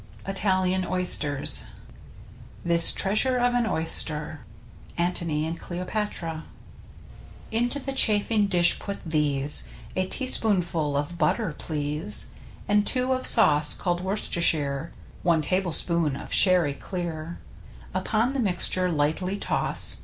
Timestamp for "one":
15.21-15.43